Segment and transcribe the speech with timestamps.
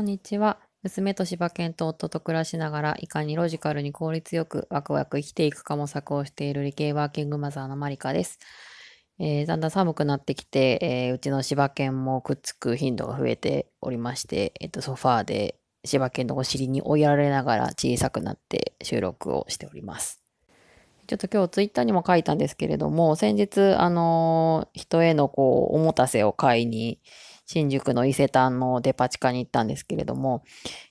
[0.00, 0.58] こんにちは。
[0.82, 8.38] 娘と柴犬と夫と暮らしながら、いかにロジカルに効率よくワクワク生きていくか模索をしている理系ワーキングマザーのマリカです。
[9.18, 20.22] えーだんだん寒くなってきて、えーうちの柴犬もくっつく頻度が増えておりまして、えっと、ソファーで柴犬のお尻に追いやられながら小さくなって収録をしております。
[21.08, 27.00] ちょっと今日ツイッターにも書いたんですけれども、先日、あの人へのこう、おもたせを買いに、
[27.52, 30.44] 新宿の伊勢丹のデパ地下に行ったんですけれども、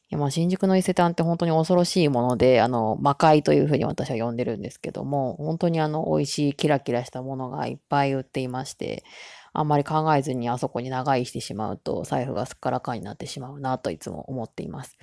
[0.10, 9.06] 今新宿の伊勢丹って本当に恐ろしいもので、あの、魔界というふうに私は呼んでるんですけども、本当にあの、美味しいキラキラしたものがいっぱい売っていまして、
[9.54, 14.98] あんまり考えずにあそこに長居してしまうと、財布がすっからかになってしまうなといつも思っています。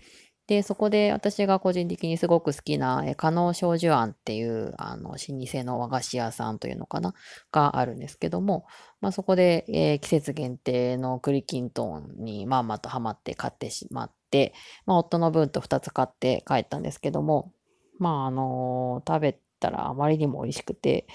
[0.46, 7.14] で、そこで私が個人的にすごく好きな、え加納少女庵っていう、あの、老舗の和菓子屋さんというのかな？
[7.50, 8.64] があるんですけども、
[9.00, 14.54] まあそこで、えー季節限定の栗きんとんにまあまとハマって買ってしまって、
[14.86, 17.52] まあ夫の分と2つ買って帰ったんですけども、
[17.98, 21.06] まああのー食べたらあまりにも美味しくて、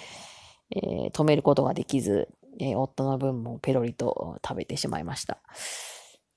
[0.75, 2.27] えー止めることができず、
[2.59, 5.41] えー夫の分もペロリと食べてしまいました。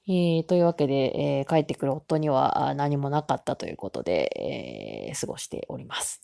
[0.07, 0.95] えーというわけで、
[1.41, 6.23] えー帰ってくる夫には何もなかったということで、えー過ごしております。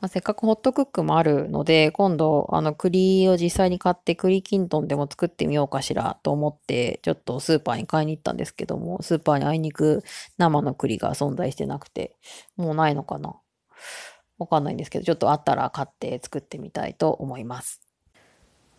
[0.00, 10.02] まあ、せっかくホットクックもあるので、今度、あの、栗を実際に買って栗きんとんでも作ってみようかしらと思って、ちょっとスーパーに買いに行ったんですけども、スーパーにあいにく
[10.38, 12.16] 生の栗が存在してなくて、
[12.56, 13.36] もうないのかな
[14.38, 17.80] わかんないんですけど、ちょっとあったら買って作ってみたいと思います。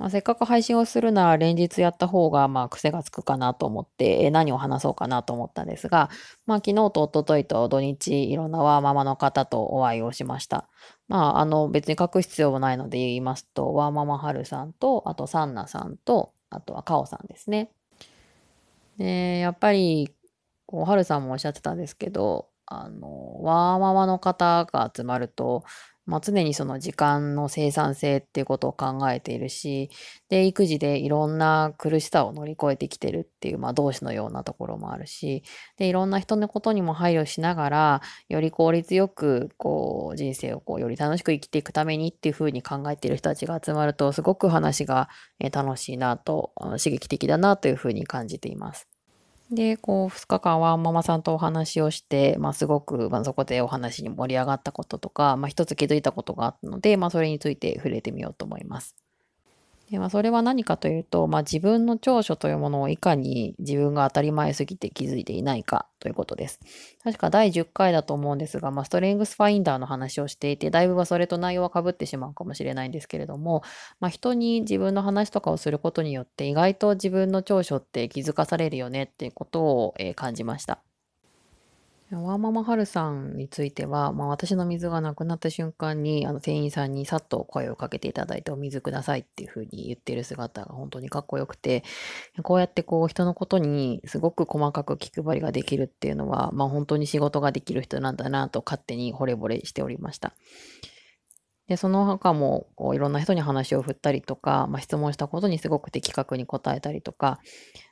[0.01, 6.09] まあ、せっかく配信をするなら連日やった方が、まあ、癖がつくかなと思って、え何を話そうかなと思ったんですが、
[6.47, 10.67] まあ、昨日と一昨日と土日、いろんなワーママの方とお会いをしました。
[11.07, 17.69] まあ、あの、別に書く必要もないので言いますと、ワーママハルさんと、あとサンナさんと、あとはカオさんですね。
[18.97, 20.09] で、やっぱり、
[20.65, 25.63] こう、ハルさんもおっしゃってたんですけど、あの、ワーママの方が集まると、
[26.05, 29.89] まあ、常にその時間の生産性っていうことを考えているし、
[30.29, 35.43] で、育児でいろんな苦しさを乗り越えてきてるっていう、まあ、同志のようなところもあるし、
[35.77, 45.09] で、いろんな人のことにも配慮しながら、より効率よく、こう、人生をこう、より楽しく生きていくためにっていうふうに考えている人たちが集まると、すごく話が
[45.51, 48.90] 楽しいなと、刺激的だなというふうに感じています。
[49.51, 58.95] で、こう、2日間はママさんとお話をして、まあ、すごく、まあ、そこでお話に盛り上がったこととか、まあ、一つ気づいたことがあったので、まあ、それについて触れてみようと思います。
[59.91, 66.61] でまあ、それは何かというと、まあ、自分の長所というものをいかに自分が当たり前すぎて気づいていないかということです。
[67.03, 73.63] 確か第10回だと思うんですが、まあ、ストレングスファインダーの話をしていて、だいぶはそれと内容は被ってしまうかもしれないんですけれども、
[73.99, 80.79] まあ、人に自分の話とかをすることによって、意外と自分の長所って気づかされるよねっていうことを、え感じました。
[82.13, 91.83] ワーママハルさんについては、まあ、私の水がなくなった瞬間に、あの店員さんにさっと声をかけていただいて、お水くださいっていうふうに言ってる姿が本当にかっこよくて、
[92.43, 100.33] こうやってこう人のことにすごく細かく気配りができるっていうのは、まあ本当に仕事ができる人なんだなと勝手に惚れ惚れしておりました。
[101.69, 107.39] で、その他もこういろんな人に話を振ったりとか、まあ、質問したことにすごく的確に答えたりとか、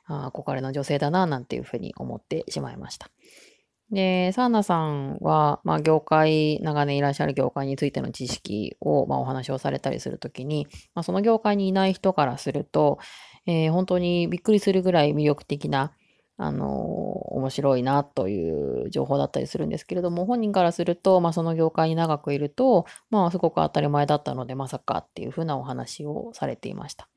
[0.04, 3.08] あ、憧れの女性だななんていうふうに思ってしまいました。
[3.90, 12.98] で、サーナさんは、まあ、業界、長年いらっしゃる業界についての知識を、まあ、お話をされたりするときに、まあ、その業界にいない人からすると、
[13.46, 15.92] えー本当にびっくりするぐらい魅力的な、
[16.36, 27.08] あのー面白いなという情報だったりするんですけれども、本人からすると、まあ、その業界に長くいると、まあ、すごく当たり前だったので、まさかっていうふうなお話をされていました。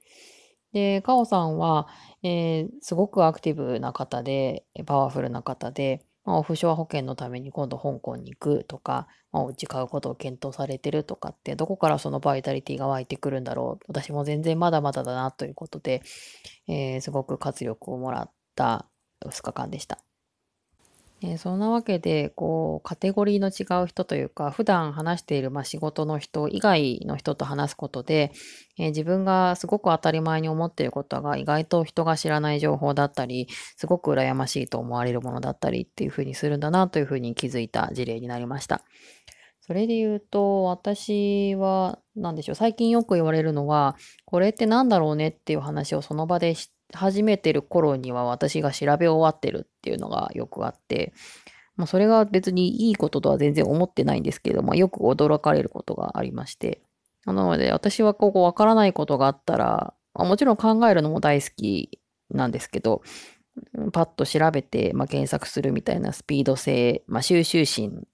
[0.71, 1.87] で、カオさんは、
[2.23, 13.85] えーすごくアクティブな方で、パワフルな方で、まあ、オフショア保険のために今度香港に行くとか、まあ、お家買うことを検討されてるとかって、どこからそのバイタリティが湧いてくるんだろう。
[13.87, 16.01] 私も全然まだまだだなということで、
[16.67, 18.89] えーすごく活力をもらった
[19.25, 20.03] 2日間でした。
[21.23, 28.31] えーそんなわけで、こう、カテゴリーの違う人というか、普段話している、まあ、仕事の人以外の人と話すことで、
[28.77, 33.47] えー自分がすごく当たり前に思っていることが意外と人が知らない情報だったり、
[33.77, 38.83] すごく羨ましいと思われるものだったりっていうふうにするんだなというふうに気づいた事例になりました。
[39.65, 51.13] それで言うと、私は、なんでしょう、最近よく言われるのは、これってなんだろうねっていう話をその場でし始めてる頃には私が調べ終わってるっていうのがよくあって、
[51.75, 56.81] まあ、それが別にいいこととは全然思ってないんですけれども、よく驚かれることがありまして。
[57.25, 61.99] なので、私はここわからないことがあったら、まあもちろん考えるのも大好き
[62.29, 63.01] なんですけど、
[63.91, 68.07] パッと調べて、まあ、検索するみたいなスピード性、まあ、収集心、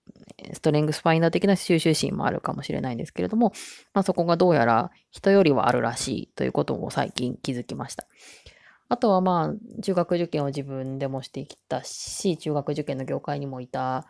[0.54, 3.54] ストレングスファインダー的な収集心もあるかもしれないんですけれども、
[3.94, 8.06] まあ、そこがどうやら人よりはあるらしいということも最近気づきました。
[8.90, 14.08] あとはまあ、中学受験を自分でもしてきたし、中学受験の業界にもいた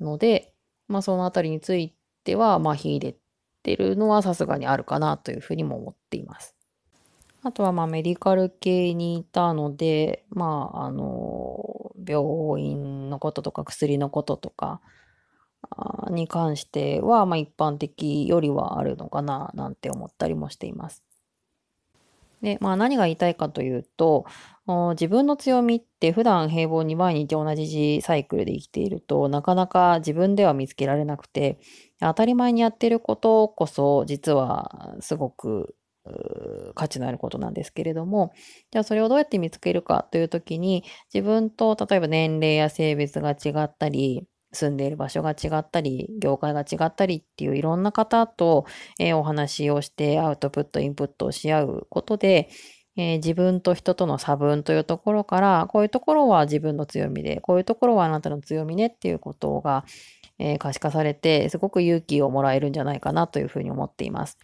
[0.00, 0.54] ので、
[0.88, 1.94] まあそのあたりについ
[2.24, 3.16] ては、まあ秀で
[3.62, 6.56] てるのはさすがにあるかなというふうにも思っています。
[7.42, 14.80] あとはまあメディカル系にいたので、まああの、病院のこととか薬のこととか
[16.10, 21.02] に関しては、まあ一般的よりはあるのかななんて思ったりもしています。
[22.42, 24.26] で、まあ何が言いたいかというと、
[24.92, 31.58] 自分の強みって普段平凡に毎日同じサイクルで生きているとなかなか自分では見つけられなくて
[32.00, 35.74] 当たり前にやってることこそ実はすごく
[36.74, 38.32] 価値のあることなんですけれども
[38.70, 48.66] じゃあそれをどうやって見つけるかという時に自分と例えば年齢や性別が違ったり住んでいる場所が違ったり、業界が違ったりっていういろんな方と、
[48.98, 52.48] えー、お話をしてアウトプット、インプットをし合うことで、
[52.96, 59.84] えー、自分と人との差分というところから、こういうところは自分の強みで、こういうところはあなたの強みねっていうことが、
[60.38, 64.38] えー、可視化されて、すごく勇気をもらえるんじゃないかなというふうに思っています。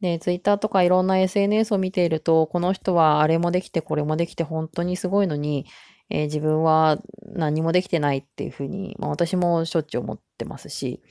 [0.00, 5.66] で、ツイッターとかいろんな SNS を見ていると、この人はあれもできてこれもできて本当にすごいのに、
[6.10, 11.02] えー、自分は何もできてないっていうふうに、まあ、私もしょっちゅう思ってますし、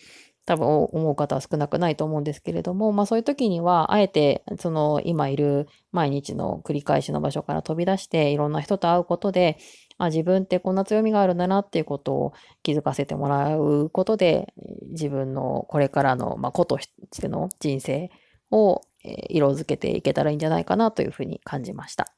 [0.45, 9.57] 多分思う方は少なくないと思うんですけれども、まあそういう時には、あえてその今いる毎日の繰り返しの場所から飛び出していろんな人と会うことで、
[9.97, 14.53] あ自分ってこんな強みがあるんだなっていうことを気づかせてもらうことで、
[14.91, 16.89] 自分のこれからの、まあ、子とし
[17.21, 18.11] ての人生
[18.51, 18.81] を
[19.29, 22.13] 色づけていけたらいいんじゃないかなというふうに感じました。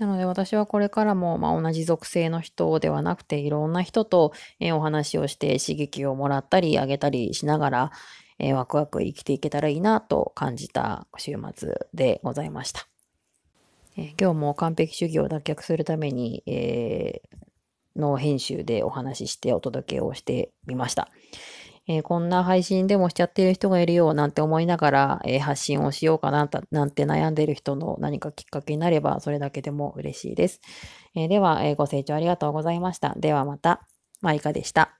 [0.00, 7.92] なので私はこれからも、まあ、同じ属性の人ではなくていろんな人と、え、お話をして刺激をもらったりあげたりしながら、
[8.38, 12.88] え、ワクワク生きていけたらいいなと感じた週末でございました。
[13.98, 17.50] え、今日も完璧主義を脱却するために、えー
[17.96, 21.08] の編集でお話ししてお届けをしてみました。
[21.88, 30.60] えー、こんな配信でもしちゃってる人がいるよなんて思いながら、えー、発信をしようかななんて悩んでいる人の何かきっかけになればそれだけでも嬉しいです。
[31.14, 33.14] えー、では、えご清聴ありがとうございました。
[33.16, 33.86] ではまた、
[34.20, 34.99] マリカでした。